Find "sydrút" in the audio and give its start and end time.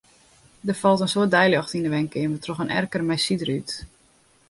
3.25-3.69